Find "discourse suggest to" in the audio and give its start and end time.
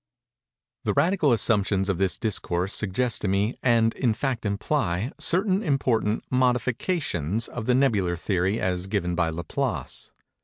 2.17-3.27